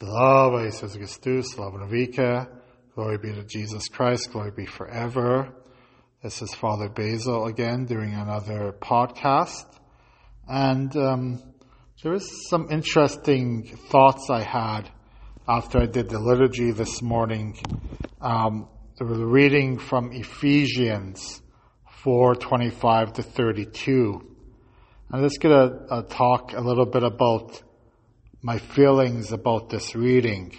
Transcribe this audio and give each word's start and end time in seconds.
Slava 0.00 0.64
Jesus 0.64 0.96
Christus, 0.96 1.52
Slava 1.52 1.76
Navika. 1.76 2.48
Glory 2.94 3.18
be 3.18 3.34
to 3.34 3.44
Jesus 3.44 3.86
Christ. 3.88 4.32
Glory 4.32 4.50
be 4.50 4.64
forever. 4.64 5.52
This 6.22 6.40
is 6.40 6.54
Father 6.54 6.88
Basil 6.88 7.44
again 7.44 7.84
doing 7.84 8.14
another 8.14 8.74
podcast. 8.80 9.66
And 10.48 10.96
um, 10.96 11.42
there 12.02 12.12
was 12.12 12.48
some 12.48 12.68
interesting 12.70 13.76
thoughts 13.90 14.30
I 14.30 14.40
had 14.40 14.90
after 15.46 15.82
I 15.82 15.86
did 15.86 16.08
the 16.08 16.18
liturgy 16.18 16.70
this 16.70 17.02
morning. 17.02 17.58
Um, 18.22 18.70
there 18.96 19.06
was 19.06 19.20
a 19.20 19.26
reading 19.26 19.78
from 19.78 20.12
Ephesians 20.12 21.42
4:25 22.06 23.12
to 23.16 23.22
32. 23.22 24.34
I'm 25.10 25.22
just 25.22 25.42
going 25.42 25.70
to 25.90 26.06
talk 26.08 26.54
a 26.54 26.60
little 26.62 26.86
bit 26.86 27.02
about 27.02 27.62
my 28.42 28.58
feelings 28.58 29.32
about 29.32 29.68
this 29.68 29.94
reading. 29.94 30.58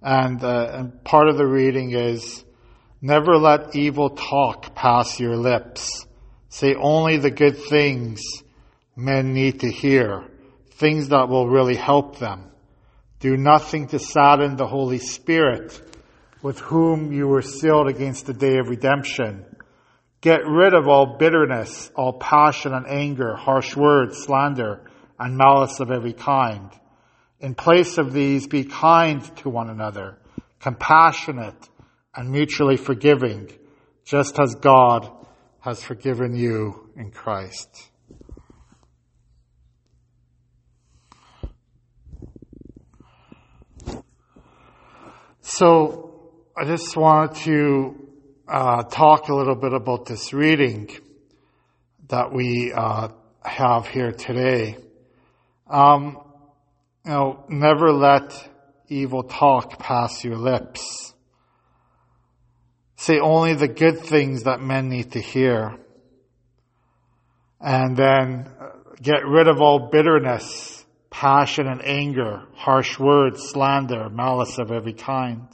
And, 0.00 0.42
uh, 0.44 0.70
and 0.74 1.04
part 1.04 1.28
of 1.28 1.36
the 1.36 1.46
reading 1.46 1.90
is, 1.90 2.44
never 3.00 3.36
let 3.36 3.74
evil 3.74 4.10
talk 4.10 4.74
pass 4.74 5.18
your 5.18 5.36
lips. 5.36 6.06
Say 6.48 6.74
only 6.74 7.16
the 7.16 7.30
good 7.30 7.58
things 7.58 8.22
men 8.94 9.34
need 9.34 9.60
to 9.60 9.70
hear, 9.70 10.24
things 10.72 11.08
that 11.08 11.28
will 11.28 11.48
really 11.48 11.74
help 11.74 12.18
them. 12.18 12.50
Do 13.18 13.36
nothing 13.36 13.88
to 13.88 13.98
sadden 13.98 14.56
the 14.56 14.66
Holy 14.66 14.98
Spirit, 14.98 15.80
with 16.42 16.60
whom 16.60 17.12
you 17.12 17.26
were 17.26 17.42
sealed 17.42 17.88
against 17.88 18.26
the 18.26 18.34
day 18.34 18.58
of 18.58 18.68
redemption. 18.68 19.46
Get 20.20 20.46
rid 20.46 20.74
of 20.74 20.86
all 20.86 21.16
bitterness, 21.18 21.90
all 21.96 22.12
passion 22.12 22.72
and 22.72 22.86
anger, 22.86 23.34
harsh 23.34 23.74
words, 23.74 24.18
slander, 24.18 24.88
and 25.18 25.36
malice 25.36 25.80
of 25.80 25.90
every 25.90 26.12
kind 26.12 26.70
in 27.44 27.54
place 27.54 27.98
of 27.98 28.14
these, 28.14 28.46
be 28.46 28.64
kind 28.64 29.22
to 29.36 29.50
one 29.50 29.68
another, 29.68 30.16
compassionate, 30.60 31.68
and 32.14 32.30
mutually 32.30 32.78
forgiving, 32.78 33.52
just 34.02 34.40
as 34.40 34.54
God 34.54 35.10
has 35.60 35.84
forgiven 35.84 36.34
you 36.34 36.90
in 36.96 37.10
Christ. 37.10 37.90
So, 45.42 46.32
I 46.56 46.64
just 46.64 46.96
wanted 46.96 47.36
to 47.42 48.08
uh, 48.48 48.84
talk 48.84 49.28
a 49.28 49.34
little 49.34 49.56
bit 49.56 49.74
about 49.74 50.06
this 50.06 50.32
reading 50.32 50.88
that 52.08 52.32
we 52.32 52.72
uh, 52.74 53.08
have 53.42 53.86
here 53.86 54.12
today. 54.12 54.78
Um, 55.68 56.23
know, 57.04 57.44
never 57.48 57.92
let 57.92 58.32
evil 58.88 59.22
talk 59.22 59.78
pass 59.78 60.24
your 60.24 60.36
lips. 60.36 61.12
Say 62.96 63.18
only 63.18 63.54
the 63.54 63.68
good 63.68 64.00
things 64.00 64.44
that 64.44 64.60
men 64.60 64.88
need 64.88 65.12
to 65.12 65.20
hear. 65.20 65.78
And 67.60 67.96
then 67.96 68.48
uh, 68.60 68.70
get 69.00 69.26
rid 69.26 69.48
of 69.48 69.60
all 69.60 69.90
bitterness, 69.90 70.84
passion 71.10 71.66
and 71.66 71.84
anger, 71.84 72.44
harsh 72.54 72.98
words, 72.98 73.42
slander, 73.50 74.08
malice 74.08 74.58
of 74.58 74.70
every 74.70 74.94
kind. 74.94 75.48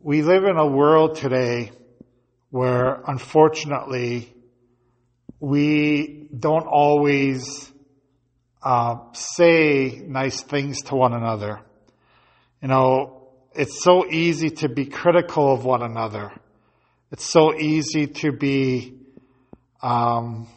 We 0.00 0.22
live 0.22 0.44
in 0.44 0.56
a 0.56 0.66
world 0.66 1.16
today 1.16 1.72
where 2.50 3.02
unfortunately 3.06 4.34
we 5.40 6.28
don't 6.38 6.66
always 6.66 7.72
uh, 8.62 9.12
say 9.12 10.02
nice 10.06 10.42
things 10.42 10.82
to 10.82 10.94
one 10.94 11.12
another. 11.12 11.60
You 12.62 12.68
know, 12.68 13.28
it's 13.54 13.82
so 13.82 14.06
easy 14.06 14.50
to 14.50 14.68
be 14.68 14.86
critical 14.86 15.52
of 15.52 15.64
one 15.64 15.82
another. 15.82 16.32
It's 17.10 17.24
so 17.24 17.54
easy 17.54 18.06
to 18.06 18.32
be, 18.32 18.94
um, 19.82 20.48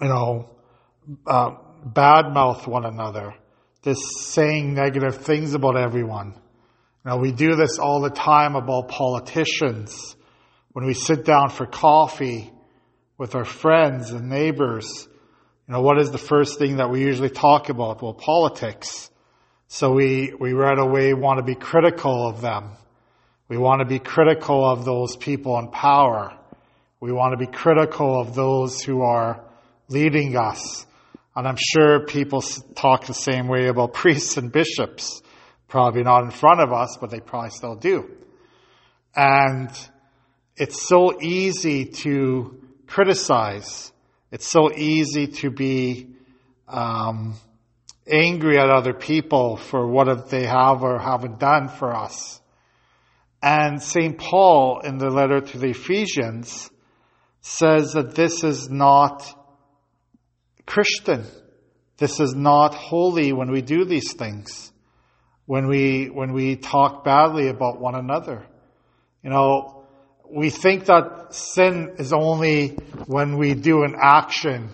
you 0.00 0.08
know, 0.08 0.50
uh, 1.26 1.50
badmouth 1.86 2.66
one 2.66 2.84
another, 2.84 3.34
just 3.82 4.02
saying 4.18 4.74
negative 4.74 5.18
things 5.18 5.54
about 5.54 5.76
everyone. 5.76 6.34
You 7.04 7.10
know, 7.10 7.16
we 7.18 7.32
do 7.32 7.54
this 7.54 7.78
all 7.78 8.00
the 8.00 8.10
time 8.10 8.56
about 8.56 8.88
politicians. 8.88 10.16
When 10.72 10.84
we 10.84 10.94
sit 10.94 11.24
down 11.24 11.50
for 11.50 11.66
coffee 11.66 12.52
with 13.16 13.34
our 13.34 13.44
friends 13.44 14.10
and 14.10 14.28
neighbors, 14.28 15.08
you 15.68 15.74
know, 15.74 15.82
what 15.82 15.98
is 15.98 16.10
the 16.10 16.18
first 16.18 16.58
thing 16.58 16.78
that 16.78 16.88
we 16.88 17.02
usually 17.02 17.28
talk 17.28 17.68
about? 17.68 18.00
Well, 18.00 18.14
politics. 18.14 19.10
So 19.66 19.92
we, 19.92 20.32
we 20.40 20.54
right 20.54 20.78
away 20.78 21.12
want 21.12 21.40
to 21.40 21.44
be 21.44 21.54
critical 21.54 22.26
of 22.26 22.40
them. 22.40 22.70
We 23.48 23.58
want 23.58 23.80
to 23.80 23.84
be 23.84 23.98
critical 23.98 24.64
of 24.64 24.86
those 24.86 25.14
people 25.16 25.58
in 25.58 25.68
power. 25.68 26.34
We 27.00 27.12
want 27.12 27.32
to 27.32 27.36
be 27.36 27.52
critical 27.52 28.18
of 28.18 28.34
those 28.34 28.82
who 28.82 29.02
are 29.02 29.44
leading 29.88 30.38
us. 30.38 30.86
And 31.36 31.46
I'm 31.46 31.58
sure 31.58 32.00
people 32.00 32.40
talk 32.40 33.04
the 33.04 33.12
same 33.12 33.46
way 33.46 33.66
about 33.66 33.92
priests 33.92 34.38
and 34.38 34.50
bishops. 34.50 35.20
Probably 35.68 36.02
not 36.02 36.24
in 36.24 36.30
front 36.30 36.60
of 36.60 36.72
us, 36.72 36.96
but 36.98 37.10
they 37.10 37.20
probably 37.20 37.50
still 37.50 37.76
do. 37.76 38.10
And 39.14 39.68
it's 40.56 40.88
so 40.88 41.20
easy 41.20 41.84
to 41.84 42.58
criticize. 42.86 43.92
It's 44.30 44.50
so 44.50 44.72
easy 44.72 45.26
to 45.26 45.50
be 45.50 46.08
um, 46.66 47.34
angry 48.06 48.58
at 48.58 48.70
other 48.70 48.92
people 48.92 49.56
for 49.56 49.86
what 49.86 50.28
they 50.28 50.44
have 50.44 50.82
or 50.82 50.98
haven't 50.98 51.38
done 51.38 51.68
for 51.68 51.94
us. 51.94 52.40
And 53.42 53.82
St. 53.82 54.18
Paul 54.18 54.80
in 54.84 54.98
the 54.98 55.10
letter 55.10 55.40
to 55.40 55.58
the 55.58 55.68
Ephesians 55.68 56.70
says 57.40 57.92
that 57.92 58.14
this 58.14 58.42
is 58.44 58.68
not 58.68 59.24
Christian. 60.66 61.24
This 61.96 62.20
is 62.20 62.34
not 62.34 62.74
holy 62.74 63.32
when 63.32 63.50
we 63.50 63.62
do 63.62 63.84
these 63.84 64.12
things. 64.12 64.72
When 65.46 65.66
we, 65.66 66.06
when 66.06 66.32
we 66.32 66.56
talk 66.56 67.04
badly 67.04 67.48
about 67.48 67.80
one 67.80 67.94
another. 67.94 68.44
You 69.22 69.30
know, 69.30 69.77
we 70.30 70.50
think 70.50 70.86
that 70.86 71.34
sin 71.34 71.94
is 71.98 72.12
only 72.12 72.70
when 73.06 73.38
we 73.38 73.54
do 73.54 73.82
an 73.82 73.94
action. 74.00 74.70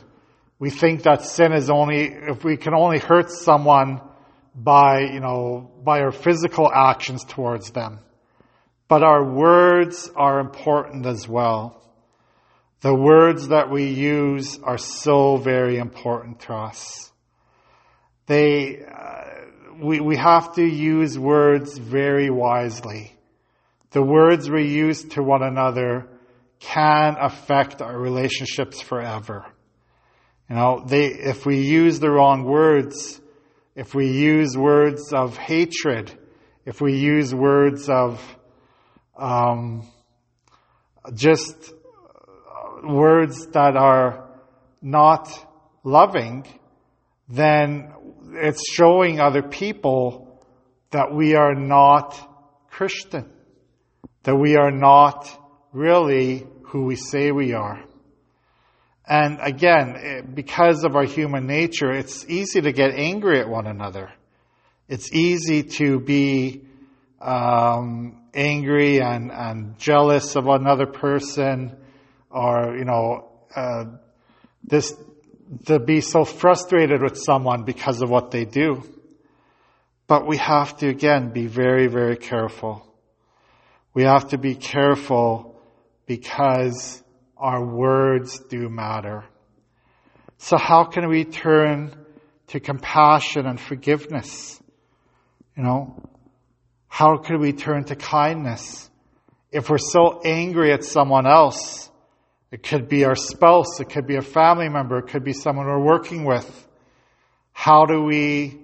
We 0.59 0.71
think 0.71 1.03
that 1.03 1.23
sin 1.23 1.53
is 1.53 1.71
only, 1.71 2.07
if 2.07 2.45
we 2.45 2.57
can 2.57 2.75
only 2.75 2.99
hurt 2.99 3.31
someone 3.31 4.01
by, 4.55 5.01
you 5.01 5.21
know, 5.21 5.71
by 5.83 6.01
our 6.01 6.13
physical 6.13 6.71
actions 6.73 7.25
towards 7.25 7.71
them. 7.71 8.01
But 8.89 9.03
our 9.03 9.25
words 9.25 10.11
are 10.15 10.41
important 10.41 11.07
as 11.07 11.29
well. 11.29 11.81
The 12.81 12.95
words 12.95 13.49
that 13.49 13.71
we 13.71 13.89
use 13.89 14.59
are 14.63 14.79
so 14.79 15.37
very 15.37 15.79
important 15.79 16.41
to 16.41 16.55
us. 16.55 17.11
They, 18.27 18.85
uh, 18.85 19.25
we, 19.83 20.01
we 20.01 20.17
have 20.17 20.55
to 20.55 20.65
use 20.65 21.19
words 21.19 21.79
very 21.79 22.31
wisely 22.31 23.14
the 23.95 24.03
words 24.03 24.51
we 24.51 24.67
use 24.67 25.05
to 25.05 25.23
one 25.23 25.45
another 25.45 26.09
can 26.59 27.15
affect 27.17 27.81
our 27.81 27.97
relationships 27.97 28.81
forever. 28.81 29.47
You 30.51 30.57
know, 30.57 30.85
they, 30.85 31.07
if 31.07 31.47
we 31.47 31.61
use 31.61 32.01
the 32.01 32.11
wrong 32.11 32.43
words, 32.43 33.21
if 33.77 33.95
we 33.95 34.11
use 34.11 34.59
words 34.59 35.13
of 35.13 35.37
hatred, 35.37 36.13
if 36.67 36.81
we 36.81 36.99
use 36.99 37.33
words 37.33 37.89
of 37.89 38.21
um, 39.17 39.87
just 41.15 41.55
words 42.83 43.47
that 43.53 43.77
are 43.77 44.29
not 44.83 45.31
loving, 45.85 46.47
then 47.29 47.93
it's 48.33 48.69
showing 48.73 49.21
other 49.21 49.43
people 49.43 50.43
that 50.91 51.15
we 51.15 51.37
are 51.37 51.55
not 51.55 52.19
Christian 52.71 53.31
that 54.25 54.35
we 54.35 54.57
are 54.57 54.71
not 54.71 55.29
really 55.73 56.47
who 56.65 56.85
we 56.85 56.97
say 56.97 57.31
we 57.31 57.53
are. 57.53 57.83
And 59.07 59.39
again, 59.41 59.97
eh, 59.97 60.21
because 60.23 60.85
of 60.85 60.97
our 60.97 61.05
human 61.05 61.47
nature, 61.47 61.93
it's 61.93 62.25
easy 62.27 62.63
to 62.63 62.73
get 62.73 62.93
angry 62.95 63.39
at 63.39 63.49
one 63.49 63.67
another. 63.67 64.11
It's 64.89 65.13
easy 65.13 65.63
to 65.63 66.01
be 66.01 66.63
um, 67.21 68.23
angry 68.35 69.01
and, 69.01 69.31
and 69.31 69.79
jealous 69.79 70.37
of 70.37 70.47
another 70.47 70.87
person, 70.87 71.77
or 72.31 72.77
you 72.77 72.85
know, 72.85 73.31
uh, 73.55 73.85
this 74.63 74.95
to 75.67 75.79
be 75.79 76.01
so 76.01 76.25
frustrated 76.25 77.03
with 77.03 77.19
someone 77.19 77.65
because 77.65 78.01
of 78.03 78.09
what 78.11 78.31
they 78.31 78.45
do. 78.47 78.83
But 80.07 80.27
we 80.27 80.39
have 80.39 80.77
to 80.79 80.89
again 80.89 81.31
be 81.31 81.47
very, 81.47 81.87
very 81.87 82.17
careful. 82.17 82.87
We 83.95 84.03
have 84.03 84.29
to 84.31 84.39
be 84.39 84.57
careful 84.57 85.61
because 86.07 87.03
our 87.37 87.65
words 87.65 88.41
do 88.51 88.69
matter. 88.69 89.25
So 90.39 90.59
how 90.59 90.85
can 90.85 91.09
we 91.09 91.25
turn 91.25 91.97
to 92.49 92.61
compassion 92.61 93.47
and 93.47 93.59
forgiveness? 93.59 94.61
You 95.57 95.63
know, 95.63 96.11
how 96.89 97.19
could 97.19 97.41
we 97.41 97.53
turn 97.53 97.85
to 97.85 97.97
kindness? 97.97 98.91
If 99.53 99.71
we're 99.71 99.79
so 99.79 100.21
angry 100.25 100.73
at 100.73 100.85
someone 100.85 101.27
else, 101.27 101.89
it 102.51 102.65
could 102.65 102.89
be 102.89 103.05
our 103.05 103.15
spouse, 103.15 103.79
it 103.81 103.91
could 103.91 104.07
be 104.07 104.17
a 104.17 104.23
family 104.23 104.69
member, 104.69 104.99
it 104.99 105.09
could 105.09 105.25
be 105.25 105.33
someone 105.33 105.67
we're 105.67 105.79
working 105.79 106.25
with. 106.25 106.69
How 107.53 107.87
do 107.87 108.03
we, 108.03 108.59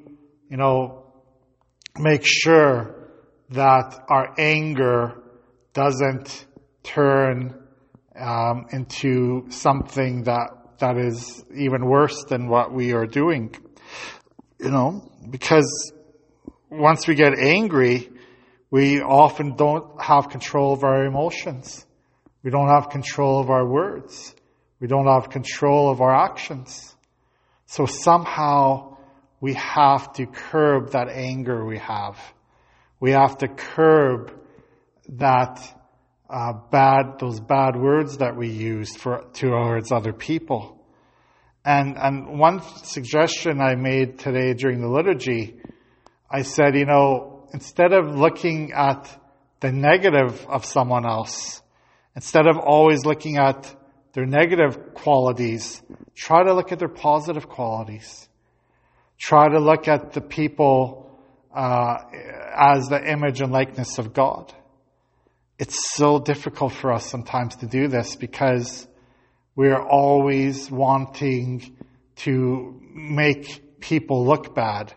you 0.49 0.57
know, 0.57 1.05
make 1.97 2.23
sure 2.25 3.00
that 3.51 4.05
our 4.09 4.35
anger 4.39 5.23
doesn't 5.73 6.47
turn 6.83 7.55
um, 8.19 8.67
into 8.73 9.47
something 9.51 10.25
that 10.25 10.51
that 10.79 10.97
is 10.97 11.45
even 11.55 11.85
worse 11.85 12.25
than 12.25 12.49
what 12.49 12.73
we 12.73 12.93
are 12.93 13.07
doing. 13.07 13.55
You 14.59 14.71
know, 14.71 15.11
because 15.29 15.93
once 16.71 17.07
we 17.07 17.15
get 17.15 17.39
angry, 17.39 18.09
we 18.71 19.01
often 19.01 19.57
don't 19.57 20.01
have 20.01 20.29
control 20.31 20.73
of 20.73 20.85
our 20.85 21.05
emotions. 21.05 21.87
We 22.43 22.51
don't 22.51 22.69
have 22.69 22.89
control 22.89 23.41
of 23.41 23.51
our 23.51 23.67
words. 23.67 24.35
We 24.81 24.87
don't 24.87 25.07
have 25.07 25.29
control 25.29 25.91
of 25.91 26.01
our 26.01 26.15
actions. 26.15 26.95
So 27.67 27.85
somehow 27.87 28.97
we 29.41 29.55
have 29.55 30.13
to 30.15 30.27
curb 30.27 30.93
that 30.93 31.09
anger 31.09 31.65
we 31.65 31.79
have. 31.79 32.17
We 33.01 33.13
have 33.13 33.39
to 33.39 33.49
curb 33.49 34.39
that 35.09 35.59
uh, 36.29 36.53
bad, 36.71 37.19
those 37.19 37.41
bad 37.41 37.75
words 37.77 38.19
that 38.19 38.37
we 38.37 38.49
use 38.51 38.95
for, 38.95 39.25
towards 39.33 39.91
other 39.91 40.13
people. 40.13 40.77
And, 41.65 41.97
and 41.99 42.39
one 42.39 42.63
suggestion 42.85 43.61
I 43.61 43.75
made 43.75 44.19
today 44.19 44.53
during 44.53 44.81
the 44.81 44.89
liturgy, 44.89 45.57
I 46.31 46.43
said, 46.43 46.77
you 46.77 46.85
know, 46.85 47.49
instead 47.53 47.93
of 47.93 48.17
looking 48.17 48.73
at 48.73 49.09
the 49.61 49.73
negative 49.73 50.47
of 50.47 50.65
someone 50.65 51.07
else, 51.07 51.61
instead 52.15 52.47
of 52.47 52.59
always 52.59 53.05
looking 53.05 53.39
at 53.39 53.75
their 54.13 54.27
negative 54.27 54.95
qualities, 54.95 55.83
try 56.15 56.45
to 56.45 56.53
look 56.53 56.71
at 56.71 56.79
their 56.79 56.89
positive 56.89 57.49
qualities. 57.49 58.29
Try 59.19 59.49
to 59.49 59.59
look 59.59 59.89
at 59.89 60.13
the 60.13 60.21
people 60.21 61.11
uh, 61.55 61.97
as 62.55 62.89
the 62.89 63.03
image 63.11 63.41
and 63.41 63.53
likeness 63.53 63.99
of 63.99 64.13
God 64.13 64.53
it's 65.61 65.95
so 65.95 66.19
difficult 66.19 66.73
for 66.73 66.91
us 66.91 67.05
sometimes 67.05 67.57
to 67.57 67.67
do 67.67 67.87
this 67.87 68.17
because 68.17 68.89
we're 69.55 69.79
always 69.79 70.71
wanting 70.71 71.77
to 72.17 72.81
make 72.95 73.79
people 73.79 74.25
look 74.25 74.55
bad. 74.55 74.95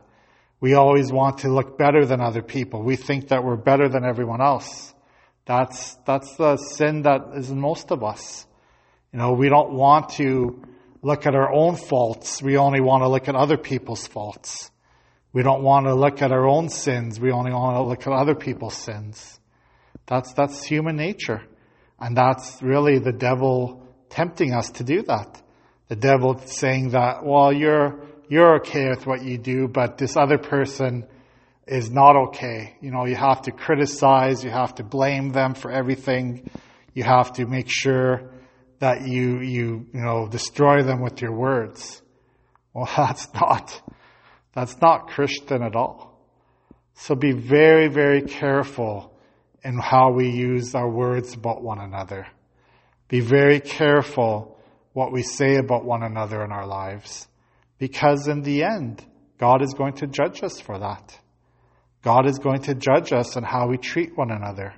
We 0.61 0.75
always 0.75 1.11
want 1.11 1.39
to 1.39 1.50
look 1.50 1.77
better 1.77 2.05
than 2.05 2.21
other 2.21 2.41
people. 2.41 2.81
We 2.81 2.95
think 2.95 3.27
that 3.27 3.44
we're 3.44 3.57
better 3.57 3.89
than 3.89 4.05
everyone 4.05 4.39
else. 4.39 4.94
That's, 5.44 5.95
that's 6.05 6.33
the 6.38 6.55
sin 6.55 7.01
that 7.01 7.33
is 7.35 7.50
in 7.50 7.59
most 7.59 7.91
of 7.91 8.01
us. 8.01 8.47
You 9.11 9.19
know, 9.19 9.33
we 9.33 9.50
don't 9.50 9.73
want 9.73 10.11
to 10.11 10.63
look 11.01 11.25
at 11.25 11.35
our 11.35 11.53
own 11.53 11.75
faults. 11.75 12.41
We 12.41 12.55
only 12.55 12.79
want 12.79 13.03
to 13.03 13.09
look 13.09 13.27
at 13.27 13.35
other 13.35 13.57
people's 13.57 14.07
faults. 14.07 14.71
We 15.33 15.41
don't 15.41 15.63
want 15.63 15.88
to 15.88 15.95
look 15.95 16.21
at 16.21 16.31
our 16.31 16.47
own 16.47 16.69
sins. 16.69 17.19
We 17.19 17.31
only 17.31 17.51
want 17.51 17.75
to 17.77 17.83
look 17.83 18.07
at 18.07 18.13
other 18.13 18.35
people's 18.35 18.75
sins. 18.75 19.39
That's, 20.06 20.33
that's 20.33 20.63
human 20.63 20.95
nature. 20.95 21.41
And 22.00 22.15
that's 22.15 22.62
really 22.62 23.00
the 23.00 23.12
devil 23.12 23.88
tempting 24.09 24.53
us 24.53 24.69
to 24.71 24.83
do 24.83 25.01
that. 25.03 25.41
The 25.88 25.95
devil 25.95 26.39
saying 26.45 26.89
that, 26.89 27.25
well, 27.25 27.51
you're, 27.51 28.06
you're 28.30 28.57
okay 28.57 28.89
with 28.89 29.07
what 29.07 29.24
you 29.24 29.38
do, 29.38 29.68
but 29.68 29.97
this 29.97 30.15
other 30.15 30.38
person 30.38 31.07
is 31.68 31.89
not 31.89 32.15
okay. 32.27 32.77
You 32.81 32.91
know, 32.91 33.06
you 33.06 33.15
have 33.15 33.44
to 33.44 33.51
criticize, 33.51 34.44
you 34.44 34.51
have 34.51 34.75
to 34.75 34.83
blame 34.83 35.31
them 35.31 35.56
for 35.56 35.71
everything. 35.71 36.50
You 36.94 37.03
have 37.03 37.33
to 37.33 37.45
make 37.45 37.68
sure 37.69 38.31
that 38.79 39.07
you, 39.07 39.39
you, 39.39 39.88
you 39.94 40.01
know, 40.01 40.27
destroy 40.27 40.83
them 40.83 41.01
with 41.01 41.21
your 41.21 41.31
words. 41.33 42.01
Well, 42.74 42.89
that's 42.97 43.33
not, 43.33 43.81
that's 44.53 44.79
not 44.81 45.07
Christian 45.07 45.63
at 45.63 45.75
all. 45.75 46.19
So 46.95 47.15
be 47.15 47.31
very, 47.31 47.88
very 47.88 48.21
careful 48.21 49.13
in 49.63 49.77
how 49.79 50.11
we 50.11 50.29
use 50.29 50.75
our 50.75 50.89
words 50.89 51.33
about 51.33 51.63
one 51.63 51.79
another. 51.79 52.27
Be 53.07 53.19
very 53.19 53.59
careful 53.59 54.59
what 54.94 55.11
we 55.11 55.23
say 55.23 55.55
about 55.55 55.85
one 55.85 56.03
another 56.03 56.44
in 56.44 56.51
our 56.51 56.67
lives. 56.67 57.27
Because 57.79 58.27
in 58.27 58.41
the 58.41 58.63
end, 58.63 59.03
God 59.39 59.61
is 59.61 59.73
going 59.73 59.94
to 59.95 60.07
judge 60.07 60.44
us 60.44 60.59
for 60.59 60.77
that. 60.79 61.19
God 62.03 62.27
is 62.27 62.38
going 62.38 62.61
to 62.63 62.75
judge 62.75 63.11
us 63.11 63.35
on 63.35 63.44
how 63.44 63.67
we 63.67 63.77
treat 63.77 64.15
one 64.15 64.29
another. 64.29 64.73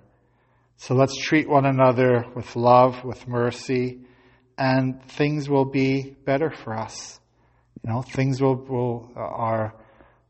So 0.78 0.96
let's 0.96 1.18
treat 1.18 1.50
one 1.50 1.66
another 1.66 2.26
with 2.36 2.56
love, 2.56 3.04
with 3.04 3.28
mercy, 3.28 4.02
and 4.58 5.04
things 5.10 5.50
will 5.50 5.66
be 5.66 6.16
better 6.26 6.50
for 6.50 6.74
us. 6.74 7.20
You 7.86 7.94
know, 7.94 8.02
things 8.02 8.42
will, 8.42 8.56
will 8.56 9.12
our 9.16 9.76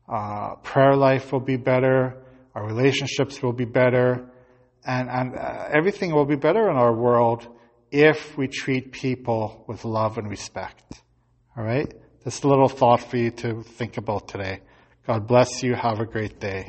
uh, 0.06 0.56
prayer 0.56 0.94
life 0.94 1.32
will 1.32 1.40
be 1.40 1.56
better, 1.56 2.22
our 2.54 2.66
relationships 2.66 3.42
will 3.42 3.54
be 3.54 3.64
better, 3.64 4.28
and, 4.84 5.08
and 5.08 5.34
uh, 5.34 5.68
everything 5.70 6.14
will 6.14 6.26
be 6.26 6.36
better 6.36 6.68
in 6.68 6.76
our 6.76 6.94
world 6.94 7.48
if 7.90 8.36
we 8.36 8.46
treat 8.46 8.92
people 8.92 9.64
with 9.66 9.86
love 9.86 10.18
and 10.18 10.28
respect. 10.28 11.00
All 11.56 11.64
right? 11.64 11.90
Just 12.24 12.44
a 12.44 12.48
little 12.48 12.68
thought 12.68 13.00
for 13.00 13.16
you 13.16 13.30
to 13.30 13.62
think 13.62 13.96
about 13.96 14.28
today. 14.28 14.60
God 15.06 15.26
bless 15.26 15.62
you. 15.62 15.74
Have 15.74 16.00
a 16.00 16.04
great 16.04 16.38
day. 16.38 16.68